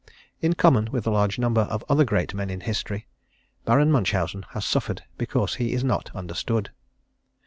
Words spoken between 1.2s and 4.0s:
number of other great men in history Baron